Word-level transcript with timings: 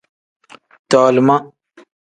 Tolima. 0.89 1.37